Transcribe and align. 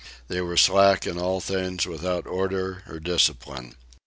They 0.29 0.41
were 0.41 0.57
slack 0.57 1.05
in 1.05 1.19
all 1.19 1.39
things, 1.41 1.85
without 1.85 2.25
order 2.25 2.81
or 2.87 2.99
discipline. 2.99 3.75